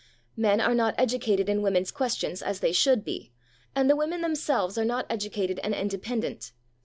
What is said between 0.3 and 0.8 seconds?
Men are